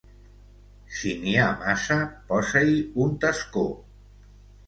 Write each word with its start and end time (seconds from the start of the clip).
Si 0.99 1.11
n'hi 1.25 1.33
ha 1.41 1.49
massa, 1.59 1.97
posa-hi 2.31 2.79
un 3.05 3.15
tascó. 3.27 3.67